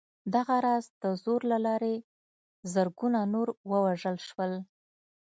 دغه 0.35 0.55
راز 0.65 0.85
د 1.03 1.03
زور 1.23 1.41
له 1.51 1.57
لارې 1.67 1.95
زرګونه 2.73 3.19
نور 3.33 3.47
ووژل 3.71 4.17
شول 4.27 4.53